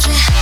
[0.00, 0.37] 거짓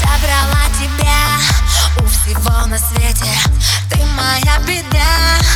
[0.00, 1.18] Забрала тебя
[1.96, 3.32] у всего на свете.
[3.90, 5.55] Ты моя беда.